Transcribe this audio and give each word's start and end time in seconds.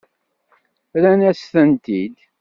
Rrant-asent-tent-id. 1.01 2.17